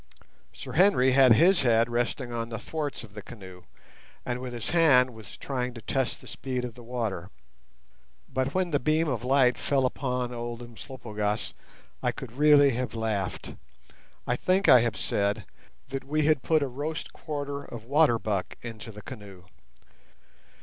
[0.51, 3.65] Sir Henry had his head resting on the thwarts of the canoe,
[4.25, 7.29] and with his hand was trying to test the speed of the water.
[8.27, 11.53] But when the beam of light fell upon old Umslopogaas
[12.01, 13.53] I could really have laughed.
[14.25, 15.45] I think I have said
[15.89, 19.43] that we had put a roast quarter of water buck into the canoe.